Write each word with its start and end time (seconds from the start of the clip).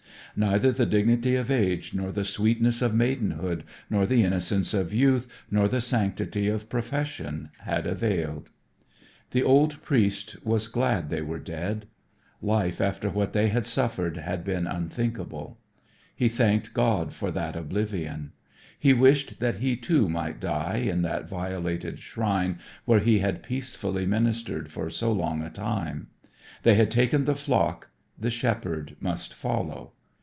Neither 0.33 0.71
the 0.71 0.85
dignity 0.85 1.35
of 1.35 1.51
age 1.51 1.93
nor 1.93 2.13
the 2.13 2.23
sweetness 2.23 2.81
of 2.81 2.93
maidenhood 2.95 3.65
nor 3.89 4.05
the 4.05 4.23
innocence 4.23 4.73
of 4.73 4.93
youth 4.93 5.27
nor 5.51 5.67
the 5.67 5.81
sanctity 5.81 6.47
of 6.47 6.69
profession 6.69 7.49
had 7.65 7.85
availed. 7.85 8.47
The 9.31 9.43
old 9.43 9.81
priest 9.81 10.37
was 10.45 10.69
glad 10.69 11.09
they 11.09 11.21
were 11.21 11.37
dead. 11.37 11.85
Life 12.41 12.79
after 12.79 13.09
what 13.09 13.33
they 13.33 13.49
had 13.49 13.67
suffered 13.67 14.15
had 14.15 14.45
been 14.45 14.67
unthinkable. 14.67 15.59
He 16.15 16.29
thanked 16.29 16.73
God 16.73 17.13
for 17.13 17.29
that 17.31 17.57
oblivion. 17.57 18.31
He 18.79 18.93
wished 18.93 19.41
that 19.41 19.55
he, 19.55 19.75
too, 19.75 20.07
might 20.07 20.39
die 20.39 20.77
in 20.77 21.01
that 21.01 21.27
violated 21.27 21.99
shrine 21.99 22.57
where 22.85 23.01
he 23.01 23.19
had 23.19 23.43
peacefully 23.43 24.05
ministered 24.05 24.71
for 24.71 24.89
so 24.89 25.11
long 25.11 25.43
a 25.43 25.49
time. 25.49 26.07
They 26.63 26.75
had 26.75 26.89
taken 26.89 27.25
the 27.25 27.35
flock, 27.35 27.89
the 28.17 28.29
shepherd 28.31 28.95
must 29.01 29.33
follow. 29.33 29.91